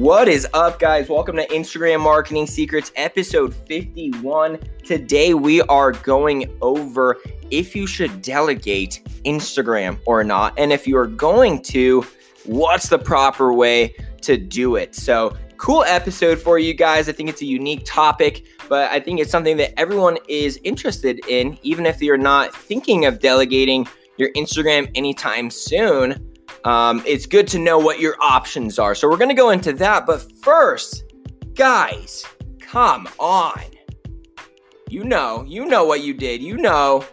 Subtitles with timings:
[0.00, 1.10] What is up, guys?
[1.10, 4.58] Welcome to Instagram Marketing Secrets, episode 51.
[4.82, 7.18] Today, we are going over
[7.50, 10.58] if you should delegate Instagram or not.
[10.58, 12.06] And if you are going to,
[12.46, 14.94] what's the proper way to do it?
[14.94, 17.10] So, cool episode for you guys.
[17.10, 21.20] I think it's a unique topic, but I think it's something that everyone is interested
[21.28, 23.86] in, even if you're not thinking of delegating
[24.16, 26.29] your Instagram anytime soon
[26.64, 28.94] um, it's good to know what your options are.
[28.94, 30.06] So we're going to go into that.
[30.06, 31.04] But first,
[31.54, 32.24] guys,
[32.60, 33.62] come on.
[34.88, 36.42] You know, you know what you did.
[36.42, 37.04] You know,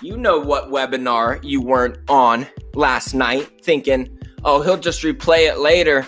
[0.00, 5.58] you know what webinar you weren't on last night thinking, oh, he'll just replay it
[5.58, 6.06] later.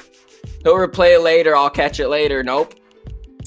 [0.62, 1.56] He'll replay it later.
[1.56, 2.42] I'll catch it later.
[2.42, 2.74] Nope.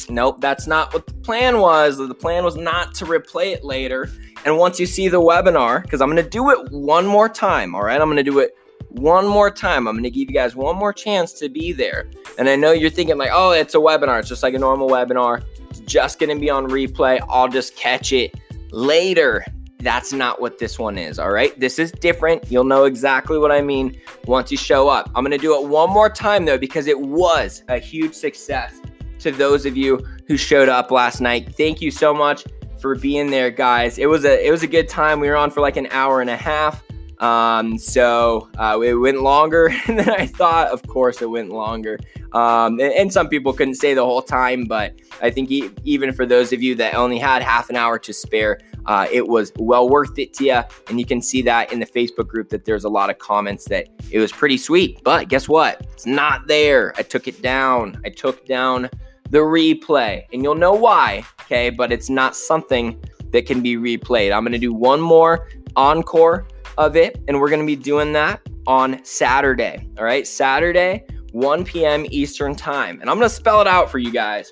[0.09, 1.97] Nope, that's not what the plan was.
[1.97, 4.09] The plan was not to replay it later.
[4.45, 7.75] And once you see the webinar, because I'm going to do it one more time,
[7.75, 7.99] all right?
[7.99, 8.55] I'm going to do it
[8.89, 9.87] one more time.
[9.87, 12.09] I'm going to give you guys one more chance to be there.
[12.37, 14.19] And I know you're thinking, like, oh, it's a webinar.
[14.19, 15.43] It's just like a normal webinar.
[15.69, 17.19] It's just going to be on replay.
[17.29, 18.35] I'll just catch it
[18.71, 19.45] later.
[19.79, 21.19] That's not what this one is.
[21.19, 21.57] All right.
[21.59, 22.51] This is different.
[22.51, 25.09] You'll know exactly what I mean once you show up.
[25.15, 28.81] I'm going to do it one more time, though, because it was a huge success
[29.19, 31.55] to those of you who showed up last night.
[31.55, 32.45] Thank you so much
[32.79, 33.97] for being there, guys.
[33.97, 35.19] It was a it was a good time.
[35.19, 36.83] We were on for like an hour and a half.
[37.19, 40.69] Um, so uh, it went longer than I thought.
[40.69, 41.99] Of course, it went longer.
[42.31, 46.13] Um, and, and, some people couldn't stay the whole time, but I think e- even
[46.13, 49.51] for those of you that only had half an hour to spare, uh, it was
[49.57, 50.61] well worth it to you.
[50.87, 53.65] And you can see that in the Facebook group that there's a lot of comments
[53.65, 55.03] that it was pretty sweet.
[55.03, 55.81] But guess what?
[55.93, 56.93] It's not there.
[56.97, 57.99] I took it down.
[58.05, 58.89] I took down
[59.31, 61.25] the replay, and you'll know why.
[61.41, 64.31] Okay, but it's not something that can be replayed.
[64.31, 66.47] I'm going to do one more encore
[66.79, 67.21] of it.
[67.27, 69.87] And we're going to be doing that on Saturday.
[69.99, 70.25] All right.
[70.25, 72.05] Saturday, 1 p.m.
[72.09, 72.99] Eastern Time.
[73.01, 74.51] And I'm going to spell it out for you guys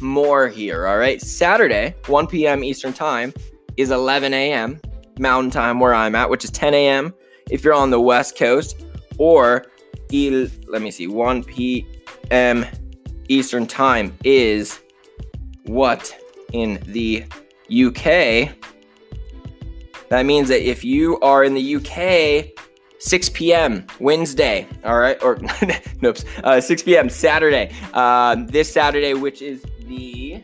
[0.00, 0.86] more here.
[0.86, 1.20] All right.
[1.20, 2.64] Saturday, 1 p.m.
[2.64, 3.34] Eastern Time
[3.76, 4.80] is 11 a.m.
[5.18, 7.12] Mountain Time where I'm at, which is 10 a.m.
[7.50, 8.84] if you're on the West Coast,
[9.18, 9.66] or
[10.12, 12.64] let me see, 1 p.m.
[13.28, 14.80] Eastern Time is
[15.64, 16.14] what
[16.52, 17.24] in the
[17.68, 18.54] UK
[20.08, 22.52] that means that if you are in the UK,
[22.98, 23.86] 6 p.m.
[24.00, 25.38] Wednesday, all right, or
[26.02, 27.08] nope, uh, 6 p.m.
[27.08, 30.42] Saturday, uh, this Saturday, which is the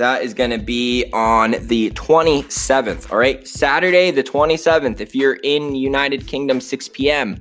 [0.00, 3.12] that is going to be on the 27th.
[3.12, 4.98] All right, Saturday the 27th.
[4.98, 7.36] If you're in United Kingdom, 6 p.m.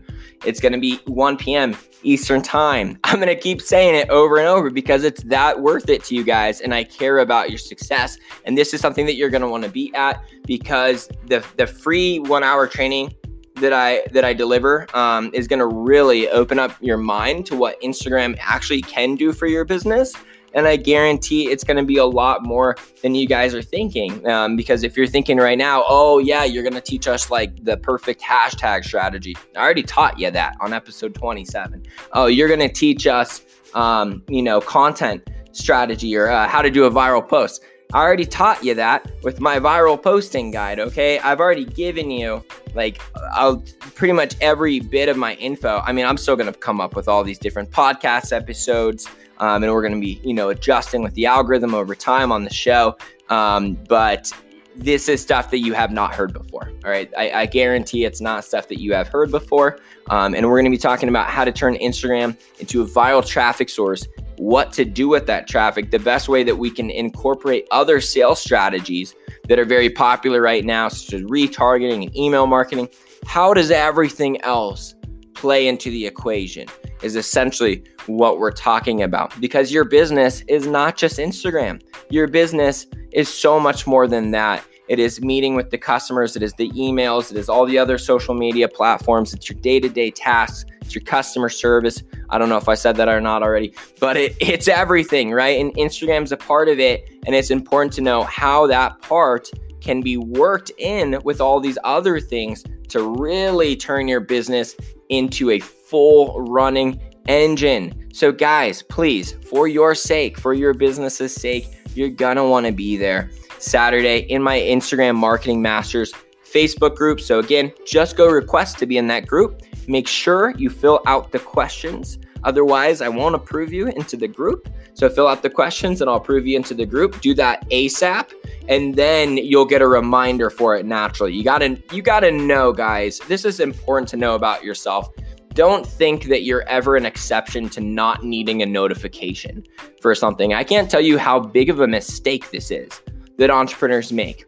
[0.46, 1.78] It's going to be 1 p.m.
[2.04, 3.00] Eastern Time.
[3.06, 6.16] I'm going to keep saying it over and over because it's that worth it to
[6.16, 8.18] you guys and I care about your success.
[8.44, 11.66] And this is something that you're going to want to be at because the the
[11.66, 13.16] free 1-hour training
[13.56, 17.56] that I that I deliver um, is going to really open up your mind to
[17.56, 20.14] what Instagram actually can do for your business
[20.54, 24.28] and I guarantee it's going to be a lot more than you guys are thinking.
[24.28, 27.64] Um, because if you're thinking right now, oh, yeah, you're going to teach us like
[27.64, 29.36] the perfect hashtag strategy.
[29.56, 31.86] I already taught you that on episode 27.
[32.14, 33.42] Oh, you're going to teach us,
[33.74, 37.64] um, you know, content strategy or uh, how to do a viral post.
[37.92, 41.18] I already taught you that with my viral posting guide, okay?
[41.20, 42.46] I've already given you
[42.76, 43.02] like
[43.34, 43.64] I'll
[43.96, 45.82] pretty much every bit of my info.
[45.84, 49.08] I mean, I'm still going to come up with all these different podcast episodes,
[49.40, 52.44] um, and we're going to be, you know, adjusting with the algorithm over time on
[52.44, 52.98] the show.
[53.30, 54.32] Um, but
[54.76, 56.72] this is stuff that you have not heard before.
[56.86, 57.12] All right.
[57.18, 59.80] I, I guarantee it's not stuff that you have heard before.
[60.10, 63.26] Um, and we're going to be talking about how to turn Instagram into a viral
[63.26, 64.08] traffic source,
[64.38, 68.40] what to do with that traffic, the best way that we can incorporate other sales
[68.40, 69.16] strategies
[69.50, 72.88] that are very popular right now, such as retargeting and email marketing.
[73.26, 74.96] How does everything else
[75.34, 76.68] play into the equation?
[77.02, 81.82] Is essentially what we're talking about because your business is not just Instagram.
[82.10, 84.64] Your business is so much more than that.
[84.90, 88.00] It is meeting with the customers, it is the emails, it is all the other
[88.00, 92.02] social media platforms, it's your day to day tasks, it's your customer service.
[92.32, 95.60] I don't know if I said that or not already, but it, it's everything, right?
[95.60, 97.08] And Instagram's a part of it.
[97.28, 101.78] And it's important to know how that part can be worked in with all these
[101.84, 104.76] other things to really turn your business
[105.10, 108.10] into a full running engine.
[108.14, 113.32] So, guys, please, for your sake, for your business's sake, you're gonna wanna be there
[113.60, 117.22] Saturday in my Instagram Marketing Masters Facebook group.
[117.22, 119.62] So, again, just go request to be in that group.
[119.88, 122.18] Make sure you fill out the questions.
[122.44, 124.70] Otherwise, I won't approve you into the group.
[124.94, 127.22] So fill out the questions and I'll approve you into the group.
[127.22, 128.32] Do that ASAP
[128.68, 131.34] and then you'll get a reminder for it naturally.
[131.34, 135.10] You got to you got to know guys, this is important to know about yourself
[135.54, 139.66] don't think that you're ever an exception to not needing a notification
[140.00, 140.54] for something.
[140.54, 143.02] I can't tell you how big of a mistake this is
[143.38, 144.46] that entrepreneurs make.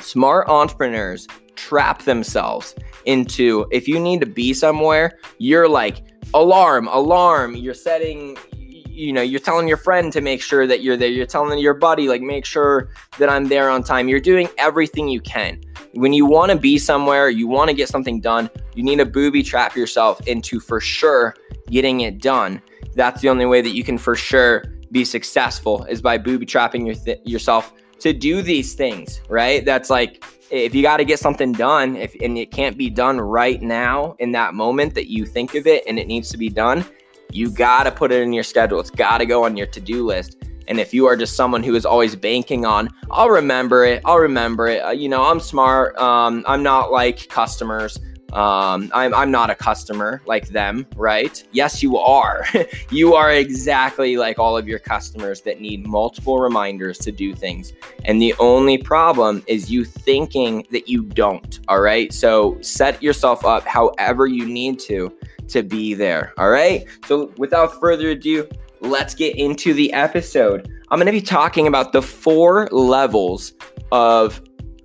[0.00, 2.74] Smart entrepreneurs trap themselves
[3.04, 7.54] into if you need to be somewhere, you're like, alarm, alarm.
[7.56, 11.08] You're setting, you know, you're telling your friend to make sure that you're there.
[11.08, 14.08] You're telling your buddy, like, make sure that I'm there on time.
[14.08, 15.60] You're doing everything you can.
[15.94, 19.06] When you want to be somewhere, you want to get something done, you need to
[19.06, 21.34] booby trap yourself into for sure
[21.70, 22.62] getting it done.
[22.94, 26.86] That's the only way that you can for sure be successful is by booby trapping
[26.86, 29.64] your th- yourself to do these things, right?
[29.64, 33.18] That's like if you got to get something done, if and it can't be done
[33.18, 36.50] right now in that moment that you think of it and it needs to be
[36.50, 36.84] done,
[37.30, 38.78] you got to put it in your schedule.
[38.78, 40.36] It's got to go on your to-do list.
[40.68, 44.18] And if you are just someone who is always banking on, I'll remember it, I'll
[44.18, 44.84] remember it.
[44.84, 45.96] Uh, you know, I'm smart.
[45.96, 47.98] Um, I'm not like customers.
[48.32, 51.42] Um, I'm, I'm not a customer like them, right?
[51.52, 52.46] Yes, you are.
[52.90, 57.72] you are exactly like all of your customers that need multiple reminders to do things.
[58.04, 62.12] And the only problem is you thinking that you don't, all right?
[62.12, 65.14] So set yourself up however you need to
[65.48, 66.86] to be there, all right?
[67.06, 68.48] So without further ado,
[68.80, 70.68] let's get into the episode.
[70.90, 73.52] I'm going to be talking about the four levels
[73.92, 74.40] of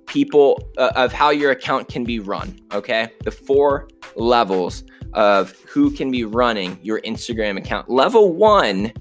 [0.08, 2.58] people uh, of how your account can be run.
[2.72, 3.10] Okay.
[3.24, 7.88] The four levels of who can be running your Instagram account.
[7.88, 8.92] Level one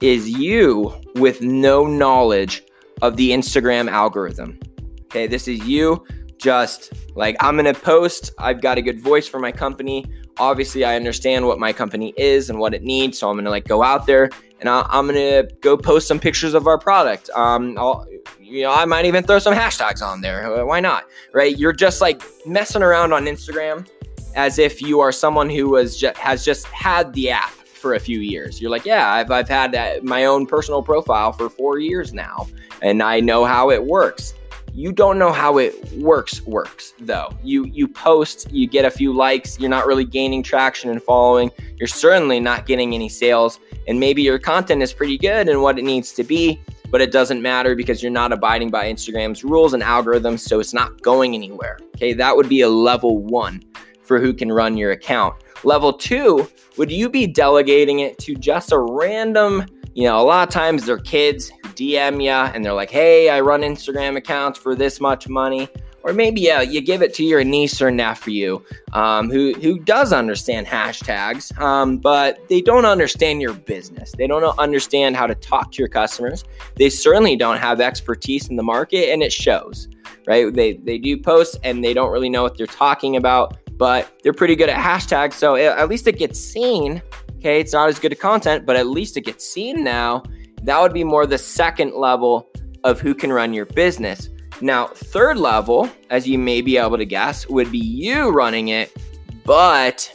[0.00, 2.62] is you with no knowledge
[3.02, 4.58] of the Instagram algorithm.
[5.04, 5.26] Okay.
[5.26, 6.04] This is you
[6.38, 8.32] just like, I'm to post.
[8.38, 10.04] I've got a good voice for my company.
[10.38, 13.18] Obviously, I understand what my company is and what it needs.
[13.18, 14.30] So I'm to like go out there
[14.64, 17.28] and i am to go post some pictures of our product.
[17.34, 18.06] Um, I'll,
[18.40, 20.50] you know, I might even throw some hashtags on there.
[20.50, 21.04] Uh, why not?
[21.34, 21.58] Right?
[21.58, 23.86] You're just like messing around on Instagram
[24.34, 28.00] as if you are someone who was just, has just had the app for a
[28.00, 28.58] few years.
[28.58, 32.46] You're like, yeah, I've, I've had my own personal profile for four years now,
[32.80, 34.32] and I know how it works.
[34.72, 37.32] You don't know how it works works though.
[37.44, 41.52] You you post, you get a few likes, you're not really gaining traction and following.
[41.78, 45.78] You're certainly not getting any sales, and maybe your content is pretty good and what
[45.78, 46.60] it needs to be,
[46.90, 50.74] but it doesn't matter because you're not abiding by Instagram's rules and algorithms, so it's
[50.74, 51.78] not going anywhere.
[51.96, 53.62] Okay, that would be a level one
[54.02, 55.34] for who can run your account.
[55.64, 59.64] Level two, would you be delegating it to just a random,
[59.94, 63.30] you know, a lot of times they're kids who DM you and they're like, hey,
[63.30, 65.68] I run Instagram accounts for this much money
[66.04, 68.62] or maybe yeah, you give it to your niece or nephew
[68.92, 74.12] um, who who does understand hashtags, um, but they don't understand your business.
[74.16, 76.44] They don't understand how to talk to your customers.
[76.76, 79.88] They certainly don't have expertise in the market, and it shows.
[80.26, 80.52] Right?
[80.52, 84.34] They they do posts and they don't really know what they're talking about, but they're
[84.34, 85.32] pretty good at hashtags.
[85.32, 87.02] So at least it gets seen.
[87.38, 90.22] Okay, it's not as good at content, but at least it gets seen now.
[90.62, 92.50] That would be more the second level
[92.84, 94.30] of who can run your business.
[94.60, 98.96] Now, third level, as you may be able to guess, would be you running it,
[99.44, 100.10] but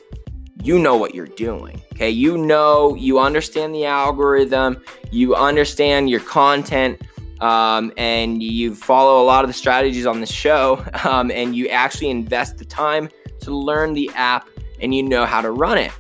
[0.64, 1.82] you know what you're doing.
[1.94, 2.10] Okay.
[2.10, 4.82] You know, you understand the algorithm,
[5.12, 7.02] you understand your content,
[7.42, 11.68] um, and you follow a lot of the strategies on the show, um, and you
[11.70, 13.10] actually invest the time
[13.42, 14.50] to learn the app
[14.82, 15.92] and you know how to run it,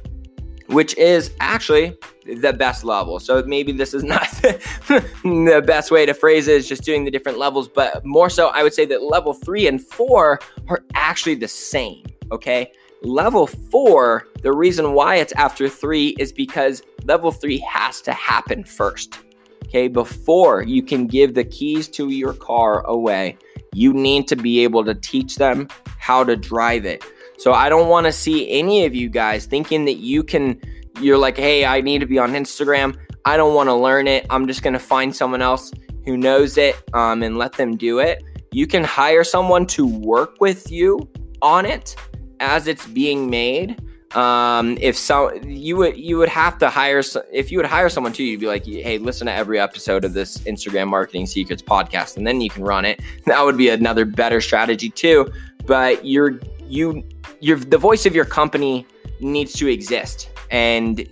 [0.67, 1.97] which is actually
[2.35, 3.19] the best level.
[3.19, 7.11] So maybe this is not the best way to phrase it, is just doing the
[7.11, 11.35] different levels, but more so, I would say that level three and four are actually
[11.35, 12.05] the same.
[12.31, 12.71] Okay.
[13.01, 18.63] Level four, the reason why it's after three is because level three has to happen
[18.63, 19.19] first.
[19.65, 19.87] Okay.
[19.87, 23.37] Before you can give the keys to your car away,
[23.73, 25.67] you need to be able to teach them
[25.97, 27.03] how to drive it.
[27.37, 30.59] So I don't want to see any of you guys thinking that you can
[31.01, 32.97] you're like, hey, I need to be on Instagram.
[33.25, 34.25] I don't want to learn it.
[34.29, 35.71] I'm just going to find someone else
[36.05, 38.23] who knows it um, and let them do it.
[38.51, 41.09] You can hire someone to work with you
[41.41, 41.95] on it
[42.39, 43.81] as it's being made.
[44.15, 48.11] Um, if so, you would you would have to hire if you would hire someone
[48.11, 48.23] too.
[48.23, 52.25] You'd be like, hey, listen to every episode of this Instagram Marketing Secrets podcast, and
[52.25, 53.01] then you can run it.
[53.25, 55.31] That would be another better strategy too.
[55.67, 57.03] But you're you
[57.39, 58.87] you're the voice of your company
[59.19, 61.07] needs to exist and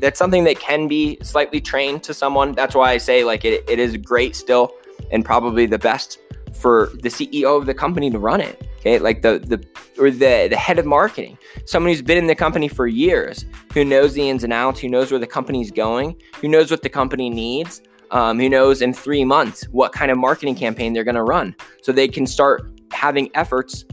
[0.00, 2.52] that's something that can be slightly trained to someone.
[2.52, 4.72] That's why I say like it, it is great still
[5.10, 6.18] and probably the best
[6.52, 8.68] for the CEO of the company to run it.
[8.80, 9.64] Okay, like the the
[9.98, 13.84] or the the head of marketing, someone who's been in the company for years, who
[13.84, 16.88] knows the ins and outs, who knows where the company's going, who knows what the
[16.90, 17.80] company needs,
[18.10, 21.56] um, who knows in three months what kind of marketing campaign they're going to run,
[21.82, 23.84] so they can start having efforts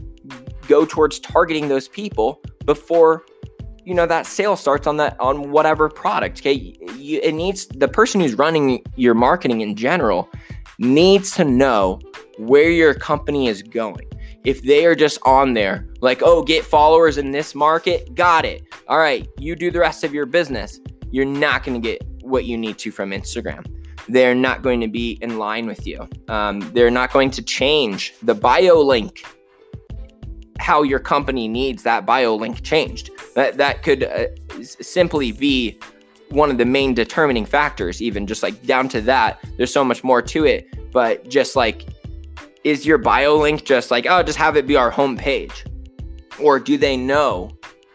[0.68, 3.24] go towards targeting those people before
[3.84, 6.52] you know that sale starts on that on whatever product okay?
[6.96, 10.28] You, it needs the person who's running your marketing in general
[10.78, 12.00] needs to know
[12.38, 14.08] where your company is going.
[14.44, 18.62] If they are just on there like oh get followers in this market got it.
[18.88, 22.44] All right you do the rest of your business you're not going to get what
[22.46, 23.66] you need to from instagram.
[24.08, 26.08] They're not going to be in line with you.
[26.28, 29.24] Um, they're not going to change the bio link
[30.58, 33.10] how your company needs that bio link changed.
[33.34, 34.26] That that could uh,
[34.62, 35.78] simply be
[36.30, 39.44] one of the main determining factors even just like down to that.
[39.56, 41.86] There's so much more to it, but just like
[42.64, 45.68] is your bio link just like oh just have it be our homepage?
[46.40, 47.50] Or do they know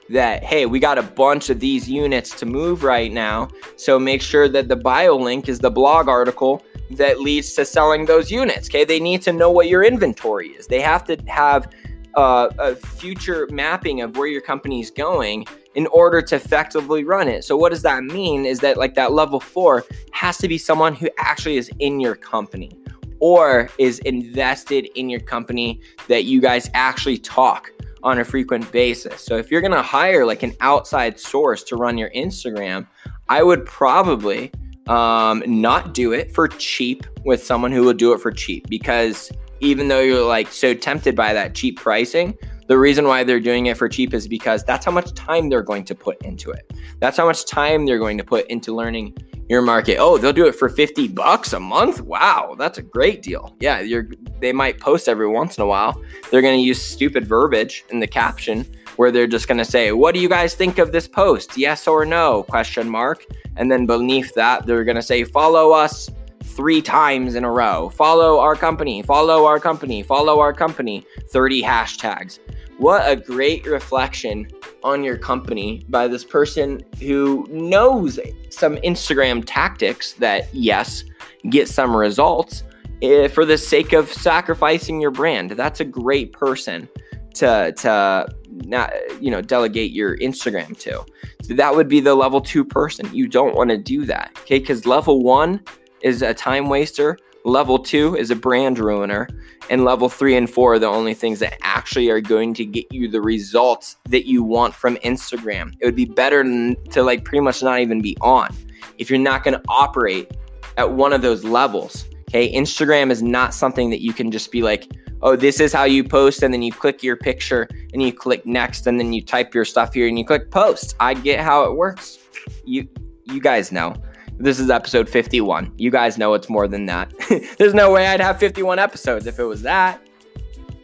[0.09, 4.21] that hey, we got a bunch of these units to move right now, so make
[4.21, 8.69] sure that the bio link is the blog article that leads to selling those units.
[8.69, 10.67] Okay, they need to know what your inventory is.
[10.67, 11.69] They have to have
[12.17, 15.45] uh, a future mapping of where your company is going
[15.75, 17.43] in order to effectively run it.
[17.43, 20.95] So what does that mean is that like that level 4 has to be someone
[20.95, 22.71] who actually is in your company
[23.19, 27.71] or is invested in your company that you guys actually talk
[28.01, 29.21] on a frequent basis.
[29.21, 32.87] So if you're going to hire like an outside source to run your Instagram,
[33.29, 34.51] I would probably
[34.87, 39.31] um, not do it for cheap with someone who will do it for cheap because
[39.59, 42.37] even though you're like so tempted by that cheap pricing,
[42.67, 45.63] the reason why they're doing it for cheap is because that's how much time they're
[45.63, 46.71] going to put into it.
[46.99, 49.15] That's how much time they're going to put into learning
[49.49, 49.97] your market.
[49.99, 52.01] Oh, they'll do it for 50 bucks a month?
[52.01, 53.55] Wow, that's a great deal.
[53.59, 54.07] Yeah, you're
[54.39, 56.01] they might post every once in a while.
[56.29, 58.65] They're going to use stupid verbiage in the caption
[58.97, 61.57] where they're just going to say, "What do you guys think of this post?
[61.57, 63.25] Yes or no?" question mark.
[63.55, 66.09] And then beneath that, they're going to say, "Follow us
[66.47, 67.89] three times in a row.
[67.89, 71.05] Follow our company, follow our company, follow our company.
[71.29, 72.39] 30 hashtags.
[72.77, 74.47] What a great reflection
[74.83, 81.03] on your company by this person who knows some Instagram tactics that, yes,
[81.49, 82.63] get some results
[83.01, 85.51] eh, for the sake of sacrificing your brand.
[85.51, 86.87] That's a great person
[87.35, 88.27] to to
[88.65, 91.05] not you know delegate your Instagram to.
[91.43, 93.09] So that would be the level 2 person.
[93.13, 94.31] You don't want to do that.
[94.41, 94.59] Okay?
[94.59, 95.61] Cuz level 1
[96.01, 97.17] is a time waster.
[97.45, 99.27] Level two is a brand ruiner.
[99.69, 102.91] And level three and four are the only things that actually are going to get
[102.91, 105.73] you the results that you want from Instagram.
[105.79, 108.55] It would be better to like pretty much not even be on
[108.97, 110.31] if you're not going to operate
[110.77, 112.05] at one of those levels.
[112.29, 112.53] Okay.
[112.53, 116.03] Instagram is not something that you can just be like, oh, this is how you
[116.03, 116.43] post.
[116.43, 118.87] And then you click your picture and you click next.
[118.87, 120.95] And then you type your stuff here and you click post.
[120.99, 122.19] I get how it works.
[122.65, 122.87] You,
[123.25, 123.95] you guys know.
[124.39, 125.73] This is episode 51.
[125.77, 127.11] You guys know it's more than that.
[127.57, 129.99] There's no way I'd have 51 episodes if it was that.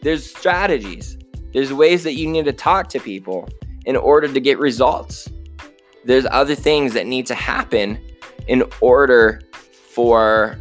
[0.02, 1.16] There's strategies,
[1.52, 3.48] there's ways that you need to talk to people
[3.86, 5.30] in order to get results.
[6.04, 8.00] There's other things that need to happen
[8.48, 10.58] in order for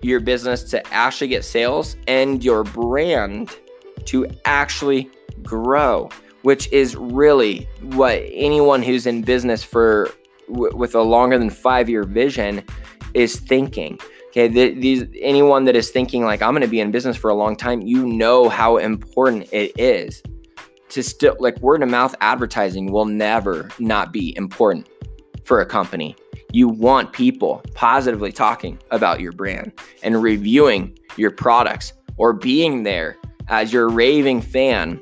[0.00, 3.50] your business to actually get sales and your brand
[4.06, 5.10] to actually
[5.42, 6.08] grow,
[6.42, 10.08] which is really what anyone who's in business for
[10.52, 12.62] w- with a longer than five year vision
[13.14, 13.98] is thinking.
[14.28, 17.30] Okay, th- these anyone that is thinking like I'm going to be in business for
[17.30, 20.22] a long time, you know how important it is
[20.90, 24.88] to still like word of mouth advertising will never not be important
[25.44, 26.14] for a company.
[26.52, 33.16] You want people positively talking about your brand and reviewing your products or being there
[33.48, 35.00] as your raving fan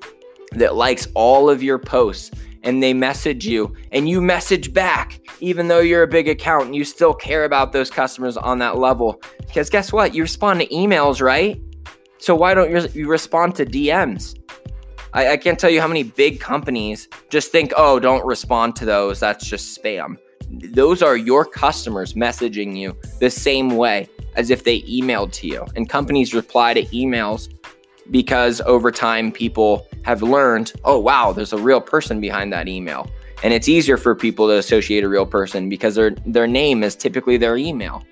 [0.53, 2.31] that likes all of your posts
[2.63, 6.77] and they message you and you message back, even though you're a big account and
[6.77, 9.21] you still care about those customers on that level.
[9.39, 10.15] Because guess what?
[10.15, 11.61] You respond to emails, right?
[12.19, 14.37] So why don't you respond to DMs?
[15.13, 18.85] I, I can't tell you how many big companies just think, oh, don't respond to
[18.85, 19.21] those.
[19.21, 20.17] That's just spam.
[20.51, 25.67] Those are your customers messaging you the same way as if they emailed to you.
[25.77, 27.53] And companies reply to emails
[28.11, 33.11] because over time people have learned, oh, wow, there's a real person behind that email.
[33.43, 36.95] And it's easier for people to associate a real person because their their name is
[36.95, 38.05] typically their email,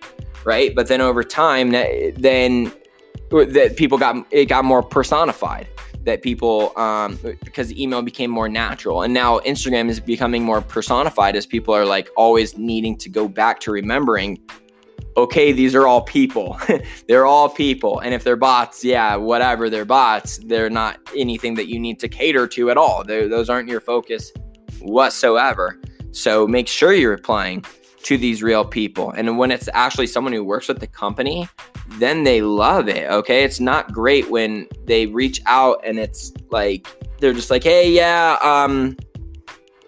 [0.44, 0.74] right?
[0.74, 2.72] But then over time, then
[3.30, 5.68] that people got it got more personified.
[6.04, 11.36] That people um, because email became more natural, and now Instagram is becoming more personified
[11.36, 14.38] as people are like always needing to go back to remembering
[15.18, 16.58] okay, these are all people.
[17.08, 17.98] they're all people.
[17.98, 20.38] And if they're bots, yeah, whatever, they're bots.
[20.38, 23.02] They're not anything that you need to cater to at all.
[23.02, 24.32] They're, those aren't your focus
[24.80, 25.80] whatsoever.
[26.12, 27.64] So make sure you're applying
[28.04, 29.10] to these real people.
[29.10, 31.48] And when it's actually someone who works with the company,
[31.98, 33.10] then they love it.
[33.10, 33.42] Okay.
[33.42, 36.86] It's not great when they reach out and it's like,
[37.18, 38.96] they're just like, hey, yeah, um,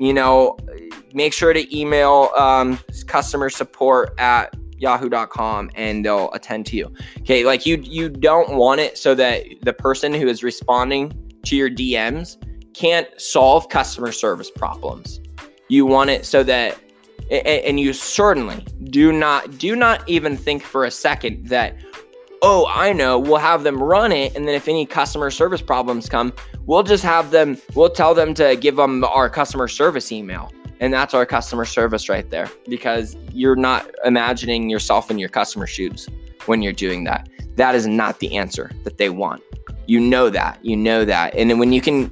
[0.01, 0.57] you know,
[1.15, 6.93] make sure to email um, customer support at yahoo.com and they'll attend to you.
[7.21, 11.13] Okay, like you you don't want it so that the person who is responding
[11.45, 12.37] to your DMs
[12.75, 15.21] can't solve customer service problems.
[15.69, 16.79] You want it so that
[17.31, 21.77] and you certainly do not do not even think for a second that
[22.43, 26.09] oh, I know, we'll have them run it and then if any customer service problems
[26.09, 26.33] come,
[26.65, 30.93] we'll just have them we'll tell them to give them our customer service email and
[30.93, 36.09] that's our customer service right there because you're not imagining yourself in your customer shoes
[36.47, 37.29] when you're doing that.
[37.57, 39.43] That is not the answer that they want.
[39.87, 40.65] You know that.
[40.65, 41.35] You know that.
[41.35, 42.11] And when you can,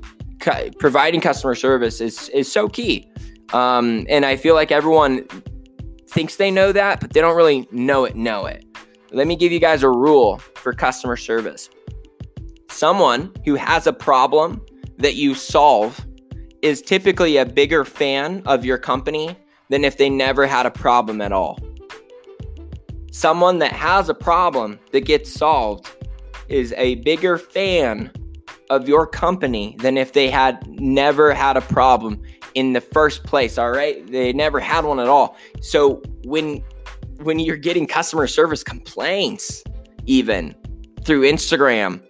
[0.79, 3.11] providing customer service is, is so key.
[3.55, 5.27] Um, and I feel like everyone
[6.07, 8.67] thinks they know that, but they don't really know it, know it.
[9.13, 11.71] Let me give you guys a rule for customer service.
[12.69, 14.61] Someone who has a problem
[14.99, 16.05] that you solve
[16.63, 19.37] is typically a bigger fan of your company
[19.69, 21.59] than if they never had a problem at all.
[23.11, 25.91] Someone that has a problem that gets solved
[26.49, 28.11] is a bigger fan
[28.71, 32.23] of your company than if they had never had a problem
[32.55, 34.07] in the first place, all right?
[34.11, 35.37] They never had one at all.
[35.61, 36.63] So when
[37.23, 39.65] when you're getting customer service complaints
[40.07, 40.55] even
[41.05, 42.01] through Instagram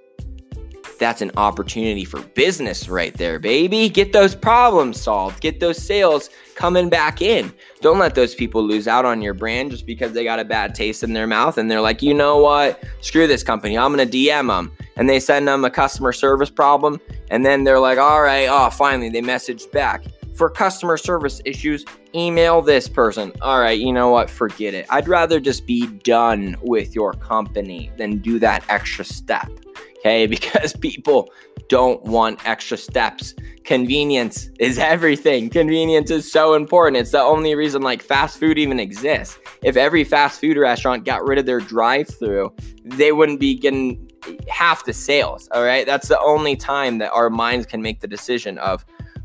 [0.99, 3.88] that's an opportunity for business right there, baby.
[3.88, 7.52] Get those problems solved, get those sales coming back in.
[7.81, 10.75] Don't let those people lose out on your brand just because they got a bad
[10.75, 12.83] taste in their mouth and they're like, you know what?
[13.00, 13.78] Screw this company.
[13.78, 14.73] I'm going to DM them.
[14.97, 17.00] And they send them a customer service problem.
[17.31, 20.05] And then they're like, all right, oh, finally, they messaged back.
[20.35, 23.33] For customer service issues, email this person.
[23.43, 24.31] All right, you know what?
[24.31, 24.87] Forget it.
[24.88, 29.50] I'd rather just be done with your company than do that extra step
[29.99, 30.26] okay?
[30.38, 31.31] Because people
[31.69, 33.35] don't want extra steps.
[33.64, 35.50] Convenience is everything.
[35.50, 36.97] Convenience is so important.
[36.97, 39.39] It's the only reason like fast food even exists.
[39.63, 42.52] If every fast food restaurant got rid of their drive-through,
[42.84, 44.11] they wouldn't be getting
[44.49, 45.84] half the sales, all right?
[45.84, 48.84] That's the only time that our minds can make the decision of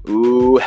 [0.10, 0.60] ooh,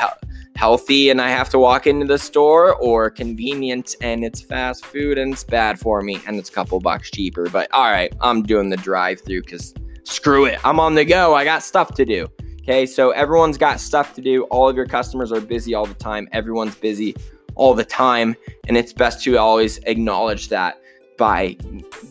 [0.56, 5.18] healthy and I have to walk into the store or convenient and it's fast food
[5.18, 7.48] and it's bad for me and it's a couple bucks cheaper.
[7.50, 9.74] But all right, I'm doing the drive through because
[10.06, 10.58] screw it.
[10.64, 11.34] I'm on the go.
[11.34, 12.28] I got stuff to do.
[12.62, 12.86] Okay.
[12.86, 14.44] So everyone's got stuff to do.
[14.44, 16.28] All of your customers are busy all the time.
[16.32, 17.14] Everyone's busy
[17.54, 18.36] all the time.
[18.68, 20.80] And it's best to always acknowledge that
[21.18, 21.56] by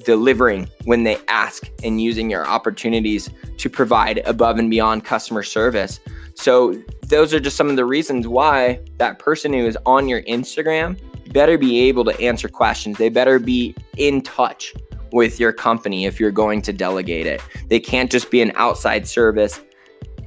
[0.03, 5.99] delivering when they ask and using your opportunities to provide above and beyond customer service.
[6.33, 10.23] So, those are just some of the reasons why that person who is on your
[10.23, 10.99] Instagram
[11.31, 12.97] better be able to answer questions.
[12.97, 14.73] They better be in touch
[15.15, 17.41] with your company if you're going to delegate it.
[17.69, 19.61] They can't just be an outside service.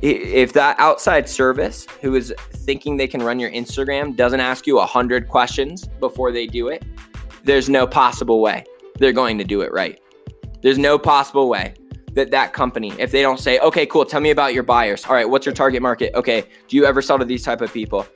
[0.01, 4.79] If that outside service who is thinking they can run your Instagram doesn't ask you
[4.79, 6.83] a hundred questions before they do it,
[7.44, 8.64] there's no possible way
[8.98, 10.01] they're going to do it right.
[10.62, 11.74] There's no possible way
[12.14, 15.05] that that company, if they don't say, okay, cool, tell me about your buyers.
[15.05, 16.14] All right, what's your target market?
[16.14, 18.07] Okay, do you ever sell to these type of people?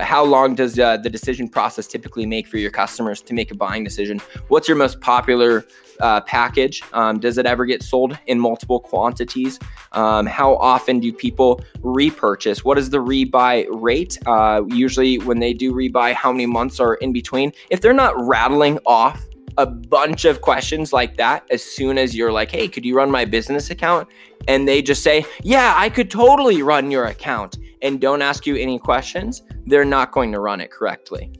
[0.00, 3.54] how long does uh, the decision process typically make for your customers to make a
[3.54, 4.20] buying decision?
[4.48, 5.64] What's your most popular
[6.00, 6.82] uh, package?
[6.92, 9.58] Um, does it ever get sold in multiple quantities?
[9.92, 12.64] Um, how often do people repurchase?
[12.64, 14.18] What is the rebuy rate?
[14.26, 17.52] Uh, usually, when they do rebuy, how many months are in between?
[17.70, 19.24] If they're not rattling off
[19.56, 23.10] a bunch of questions like that as soon as you're like, hey, could you run
[23.10, 24.08] my business account?
[24.48, 28.56] And they just say, yeah, I could totally run your account and don't ask you
[28.56, 31.32] any questions, they're not going to run it correctly.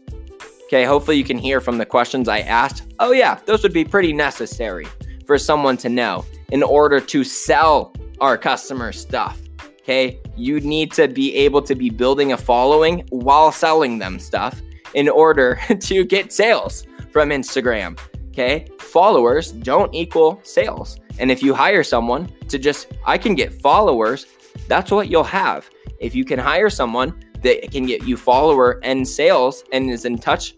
[0.75, 2.95] Okay, hopefully you can hear from the questions I asked.
[2.99, 4.89] Oh, yeah, those would be pretty necessary
[5.25, 9.41] for someone to know in order to sell our customer stuff.
[9.83, 14.61] Okay, you need to be able to be building a following while selling them stuff
[14.95, 17.97] in order to get sales from Instagram.
[18.31, 20.99] Okay, followers don't equal sales.
[21.21, 24.27] And if you hire someone to just, I can get followers,
[24.67, 25.71] that's what you'll have.
[26.01, 30.19] If you can hire someone that can get you follower and sales and is in
[30.19, 30.55] touch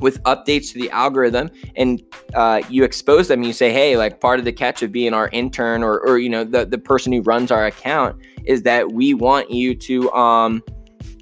[0.00, 2.02] with updates to the algorithm and
[2.34, 5.28] uh, you expose them you say hey like part of the catch of being our
[5.28, 8.16] intern or, or you know the, the person who runs our account
[8.46, 10.62] is that we want you to um,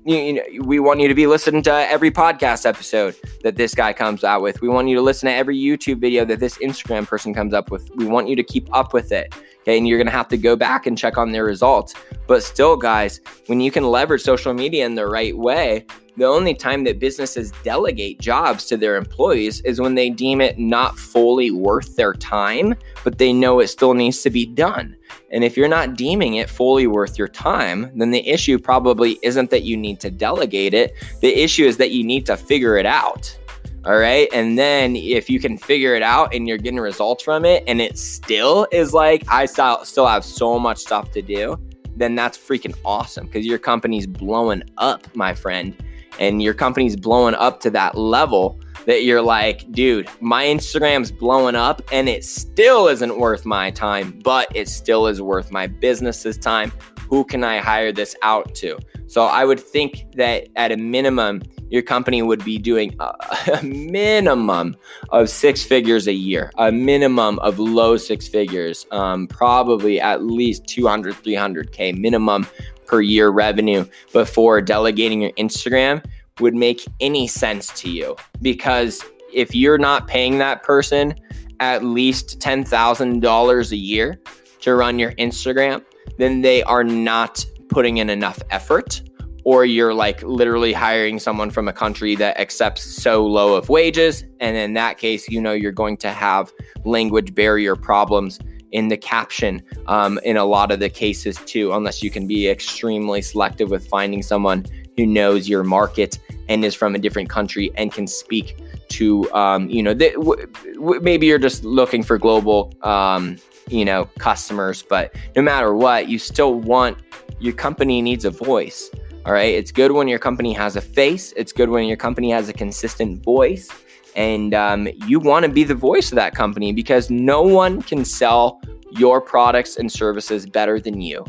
[0.08, 3.92] you know, we want you to be listening to every podcast episode that this guy
[3.92, 4.62] comes out with.
[4.62, 7.70] We want you to listen to every YouTube video that this Instagram person comes up
[7.70, 7.90] with.
[7.96, 9.34] We want you to keep up with it.
[9.68, 11.94] And you're going to have to go back and check on their results.
[12.26, 16.52] But still, guys, when you can leverage social media in the right way, the only
[16.52, 21.52] time that businesses delegate jobs to their employees is when they deem it not fully
[21.52, 24.96] worth their time, but they know it still needs to be done.
[25.30, 29.50] And if you're not deeming it fully worth your time, then the issue probably isn't
[29.50, 30.94] that you need to delegate it.
[31.20, 33.38] The issue is that you need to figure it out.
[33.84, 34.28] All right.
[34.32, 37.80] And then if you can figure it out and you're getting results from it and
[37.80, 41.58] it still is like, I still, have so much stuff to do,
[41.96, 45.76] then that's freaking awesome because your company's blowing up, my friend.
[46.18, 51.54] And your company's blowing up to that level that you're like, dude, my Instagram's blowing
[51.54, 56.36] up and it still isn't worth my time, but it still is worth my business's
[56.36, 56.72] time.
[57.08, 58.78] Who can I hire this out to?
[59.06, 63.12] So I would think that at a minimum, your company would be doing a,
[63.54, 64.76] a, minimum
[65.10, 70.66] of six figures a year, a minimum of low six figures, um, probably at least
[70.66, 72.46] 200, 300K minimum
[72.86, 76.04] per year revenue before delegating your Instagram
[76.40, 78.16] would make any sense to you.
[78.40, 81.14] Because if you're not paying that person
[81.60, 84.20] at least $10,000 a year
[84.60, 85.84] to run your Instagram,
[86.18, 89.02] then they are not putting in enough effort
[89.44, 94.22] or you're like literally hiring someone from a country that accepts so low of wages.
[94.40, 96.52] And in that case, you know, you're going to have
[96.84, 98.38] language barrier problems
[98.72, 102.48] in the caption um, in a lot of the cases too, unless you can be
[102.48, 104.66] extremely selective with finding someone
[104.98, 108.58] who knows your market and is from a different country and can speak
[108.88, 113.36] to, um, you know, w- w- maybe you're just looking for global, um,
[113.68, 116.98] you know, customers, but no matter what, you still want
[117.38, 118.90] your company needs a voice.
[119.26, 119.54] All right.
[119.54, 121.34] It's good when your company has a face.
[121.36, 123.68] It's good when your company has a consistent voice.
[124.16, 128.04] And um, you want to be the voice of that company because no one can
[128.04, 131.26] sell your products and services better than you.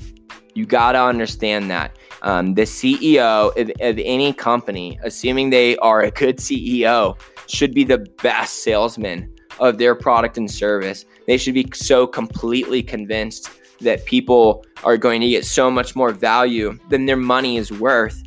[0.54, 1.98] You got to understand that.
[2.22, 7.84] Um, the CEO of, of any company, assuming they are a good CEO, should be
[7.84, 11.06] the best salesman of their product and service.
[11.28, 13.50] They should be so completely convinced
[13.82, 18.22] that people are going to get so much more value than their money is worth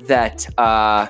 [0.00, 1.06] that uh,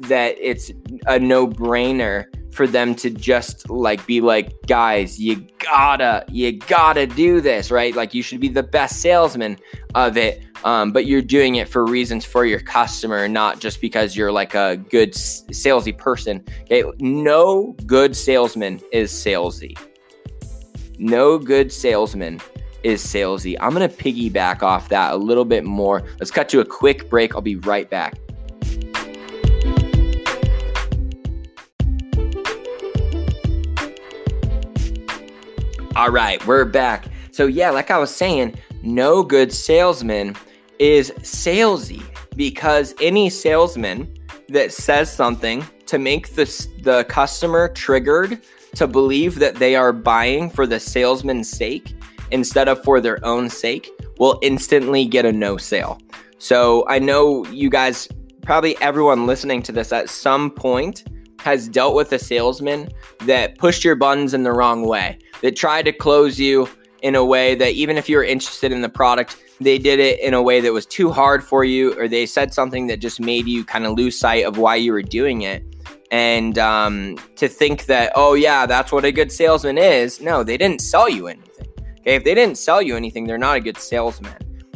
[0.00, 0.70] that it's
[1.06, 2.24] a no-brainer
[2.58, 7.94] for them to just like be like guys you gotta you gotta do this right
[7.94, 9.56] like you should be the best salesman
[9.94, 14.16] of it um, but you're doing it for reasons for your customer not just because
[14.16, 19.78] you're like a good salesy person okay no good salesman is salesy
[20.98, 22.40] no good salesman
[22.82, 23.56] is salesy.
[23.60, 26.04] I'm going to piggyback off that a little bit more.
[26.20, 27.34] Let's cut to a quick break.
[27.34, 28.14] I'll be right back.
[35.98, 37.06] All right, we're back.
[37.32, 40.36] So, yeah, like I was saying, no good salesman
[40.78, 42.04] is salesy
[42.36, 44.08] because any salesman
[44.48, 46.44] that says something to make the,
[46.84, 48.40] the customer triggered
[48.76, 51.96] to believe that they are buying for the salesman's sake
[52.30, 55.98] instead of for their own sake will instantly get a no sale.
[56.38, 58.06] So I know you guys,
[58.42, 61.02] probably everyone listening to this at some point
[61.40, 62.88] has dealt with a salesman
[63.20, 66.68] that pushed your buttons in the wrong way, that tried to close you
[67.02, 70.20] in a way that even if you were interested in the product, they did it
[70.20, 73.20] in a way that was too hard for you, or they said something that just
[73.20, 75.64] made you kind of lose sight of why you were doing it.
[76.10, 80.20] And um, to think that oh yeah that's what a good salesman is.
[80.20, 81.66] No they didn't sell you anything.
[82.00, 84.32] Okay if they didn't sell you anything they're not a good salesman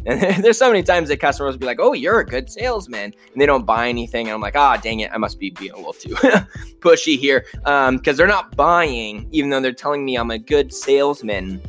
[0.06, 3.14] and there's so many times that customers will be like oh you're a good salesman
[3.32, 5.50] and they don't buy anything and i'm like ah oh, dang it i must be
[5.50, 6.10] being a little too
[6.80, 10.72] pushy here because um, they're not buying even though they're telling me i'm a good
[10.72, 11.60] salesman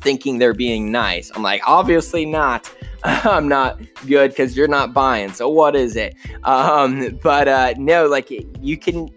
[0.00, 2.72] thinking they're being nice i'm like obviously not
[3.04, 5.32] I'm not good because you're not buying.
[5.32, 6.14] So what is it?
[6.44, 9.08] Um, but uh, no, like you can,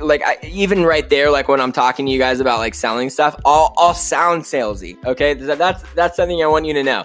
[0.00, 3.10] like I, even right there, like when I'm talking to you guys about like selling
[3.10, 5.02] stuff, I'll I'll sound salesy.
[5.04, 7.04] Okay, that's that's something I want you to know.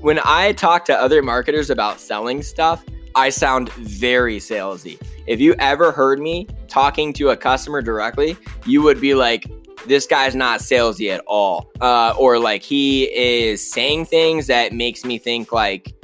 [0.00, 5.00] When I talk to other marketers about selling stuff, I sound very salesy.
[5.26, 9.50] If you ever heard me talking to a customer directly, you would be like,
[9.86, 11.70] this guy's not salesy at all.
[11.80, 15.94] Uh, or like he is saying things that makes me think like,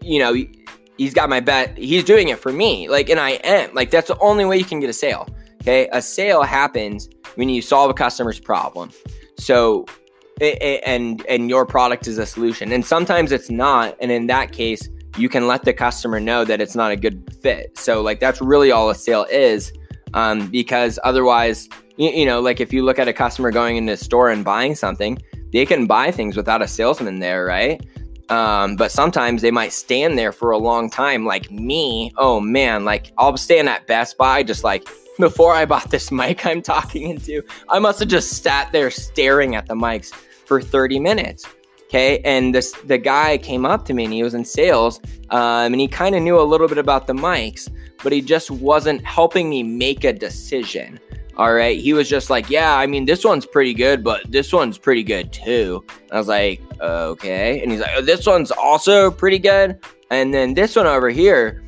[0.00, 0.34] you know,
[0.96, 1.76] he's got my bet.
[1.76, 2.88] He's doing it for me.
[2.88, 3.74] Like, and I am.
[3.74, 5.28] Like, that's the only way you can get a sale.
[5.62, 5.88] Okay.
[5.92, 8.90] A sale happens when you solve a customer's problem.
[9.38, 9.84] So,
[10.40, 12.72] and and your product is a solution.
[12.72, 13.96] And sometimes it's not.
[14.00, 17.34] And in that case, you can let the customer know that it's not a good
[17.40, 17.78] fit.
[17.78, 19.72] So, like, that's really all a sale is.
[20.14, 23.92] Um, because otherwise, you, you know, like if you look at a customer going into
[23.92, 25.18] a store and buying something,
[25.52, 27.84] they can buy things without a salesman there, right?
[28.28, 32.12] Um, but sometimes they might stand there for a long time, like me.
[32.16, 36.46] Oh man, like I'll stand at Best Buy just like before I bought this mic
[36.46, 37.42] I'm talking into.
[37.68, 41.46] I must have just sat there staring at the mics for 30 minutes.
[41.84, 42.18] Okay.
[42.24, 45.00] And this the guy came up to me and he was in sales.
[45.30, 47.70] Um, and he kind of knew a little bit about the mics,
[48.02, 51.00] but he just wasn't helping me make a decision.
[51.36, 51.78] All right.
[51.78, 55.02] He was just like, yeah, I mean, this one's pretty good, but this one's pretty
[55.02, 55.84] good too.
[56.04, 57.62] And I was like, okay.
[57.62, 59.78] And he's like, oh, this one's also pretty good.
[60.10, 61.62] And then this one over here,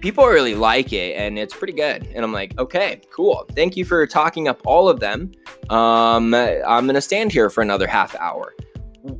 [0.00, 2.06] people really like it and it's pretty good.
[2.14, 3.46] And I'm like, okay, cool.
[3.54, 5.32] Thank you for talking up all of them.
[5.68, 8.54] Um, I'm going to stand here for another half hour.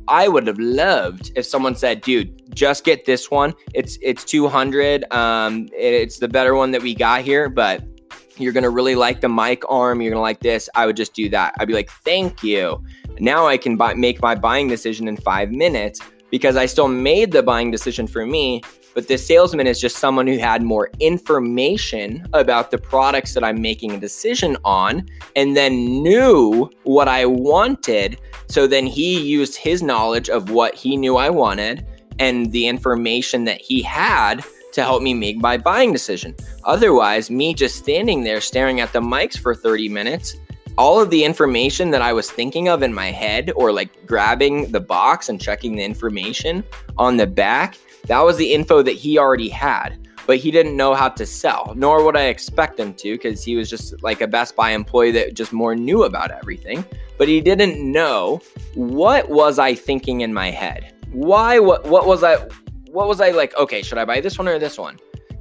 [0.07, 3.53] I would have loved if someone said, dude, just get this one.
[3.73, 5.11] It's it's 200.
[5.11, 7.83] Um, it's the better one that we got here, but
[8.37, 10.01] you're gonna really like the mic arm.
[10.01, 10.69] You're gonna like this.
[10.75, 11.55] I would just do that.
[11.59, 12.83] I'd be like, thank you.
[13.19, 17.31] Now I can buy, make my buying decision in five minutes because I still made
[17.31, 18.61] the buying decision for me.
[18.93, 23.61] But the salesman is just someone who had more information about the products that I'm
[23.61, 28.19] making a decision on and then knew what I wanted.
[28.47, 31.85] So then he used his knowledge of what he knew I wanted
[32.19, 36.35] and the information that he had to help me make my buying decision.
[36.63, 40.37] Otherwise, me just standing there staring at the mics for 30 minutes,
[40.77, 44.71] all of the information that I was thinking of in my head or like grabbing
[44.71, 46.63] the box and checking the information
[46.97, 49.97] on the back, that was the info that he already had.
[50.27, 53.55] But he didn't know how to sell, nor would I expect him to, because he
[53.55, 56.85] was just like a Best Buy employee that just more knew about everything.
[57.17, 58.39] But he didn't know
[58.75, 60.93] what was I thinking in my head.
[61.11, 61.57] Why?
[61.57, 61.85] What?
[61.87, 62.37] What was I?
[62.91, 63.55] what was I like?
[63.57, 64.97] Okay, should I buy this one or this one?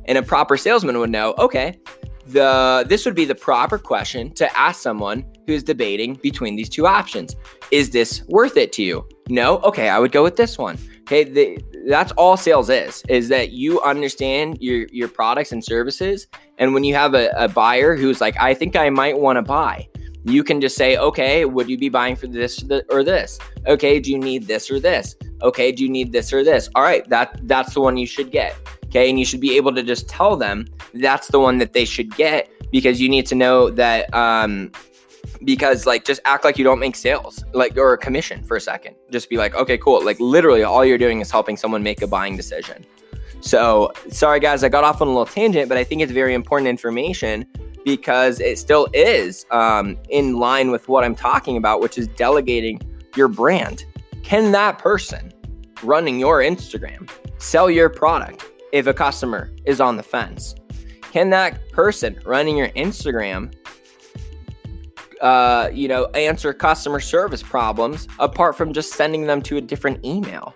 [0.06, 1.34] And a proper salesman would know.
[1.38, 1.78] Okay,
[2.26, 6.86] the this would be the proper question to ask someone who's debating between these two
[6.86, 7.36] options.
[7.70, 9.06] Is this worth it to you?
[9.28, 9.58] No.
[9.58, 10.78] Okay, I would go with this one.
[11.02, 16.26] Okay, the, that's all sales is is that you understand your your products and services,
[16.58, 19.42] and when you have a, a buyer who's like, I think I might want to
[19.42, 19.88] buy,
[20.24, 23.38] you can just say, okay, would you be buying for this or this?
[23.66, 25.16] Okay, do you need this or this?
[25.42, 26.68] Okay, do you need this or this?
[26.74, 28.56] All right, that that's the one you should get.
[28.86, 31.84] Okay, and you should be able to just tell them that's the one that they
[31.84, 34.70] should get because you need to know that um
[35.44, 38.60] because like just act like you don't make sales like or a commission for a
[38.60, 42.02] second just be like okay cool like literally all you're doing is helping someone make
[42.02, 42.84] a buying decision
[43.40, 46.34] so sorry guys i got off on a little tangent but i think it's very
[46.34, 47.46] important information
[47.84, 52.80] because it still is um, in line with what I'm talking about, which is delegating
[53.16, 53.84] your brand.
[54.22, 55.32] Can that person
[55.82, 60.54] running your Instagram sell your product if a customer is on the fence?
[61.12, 63.52] Can that person running your Instagram,
[65.20, 70.04] uh, you know, answer customer service problems apart from just sending them to a different
[70.04, 70.54] email?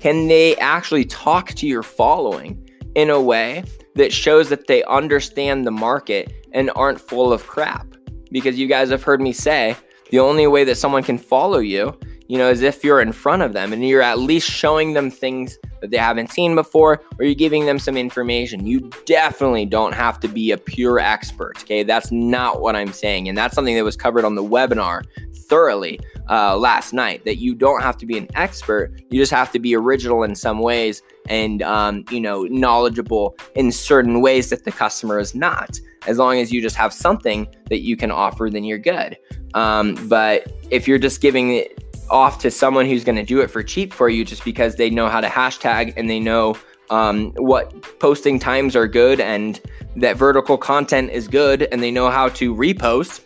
[0.00, 3.62] Can they actually talk to your following in a way
[3.96, 7.86] that shows that they understand the market and aren't full of crap.
[8.30, 9.76] Because you guys have heard me say
[10.10, 13.42] the only way that someone can follow you, you know, as if you're in front
[13.42, 17.24] of them and you're at least showing them things that they haven't seen before or
[17.24, 18.66] you're giving them some information.
[18.66, 21.58] You definitely don't have to be a pure expert.
[21.62, 21.82] Okay.
[21.82, 23.28] That's not what I'm saying.
[23.28, 27.54] And that's something that was covered on the webinar thoroughly uh, last night that you
[27.54, 29.00] don't have to be an expert.
[29.10, 33.70] You just have to be original in some ways and, um, you know, knowledgeable in
[33.70, 35.78] certain ways that the customer is not.
[36.06, 39.16] As long as you just have something that you can offer, then you're good.
[39.54, 43.50] Um, but if you're just giving it off to someone who's going to do it
[43.50, 46.56] for cheap for you just because they know how to hashtag and they know
[46.90, 49.60] um, what posting times are good and
[49.96, 53.22] that vertical content is good and they know how to repost,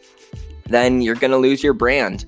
[0.67, 2.25] then you're going to lose your brand.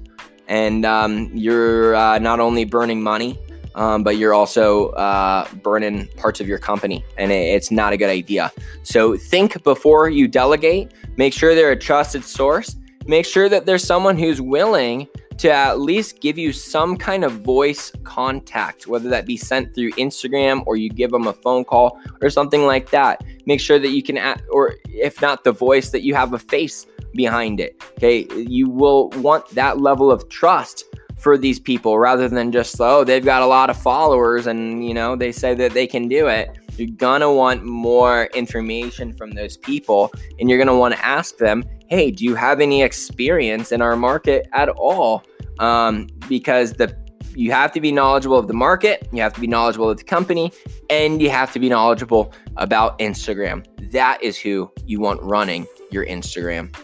[0.48, 3.38] And um, you're uh, not only burning money,
[3.74, 7.96] um, but you're also uh, burning parts of your company, and it, it's not a
[7.96, 8.52] good idea.
[8.82, 10.92] So think before you delegate.
[11.16, 12.76] Make sure they're a trusted source.
[13.06, 15.08] Make sure that there's someone who's willing
[15.42, 19.90] to at least give you some kind of voice contact, whether that be sent through
[19.92, 23.24] Instagram or you give them a phone call or something like that.
[23.44, 26.38] Make sure that you can, add, or if not the voice, that you have a
[26.38, 27.83] face behind it.
[27.98, 28.24] Okay.
[28.37, 30.85] You will want that level of trust
[31.18, 34.92] for these people rather than just oh they've got a lot of followers and you
[34.92, 39.57] know they say that they can do it you're gonna want more information from those
[39.57, 43.81] people and you're gonna want to ask them hey do you have any experience in
[43.81, 45.22] our market at all
[45.58, 46.96] um, because the
[47.34, 50.04] you have to be knowledgeable of the market you have to be knowledgeable of the
[50.04, 50.52] company
[50.90, 53.64] and you have to be knowledgeable about instagram.
[53.90, 56.74] That is who you want running your instagram